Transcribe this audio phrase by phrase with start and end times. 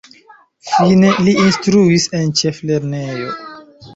[0.69, 3.37] Fine li instruis en ĉeflernejo.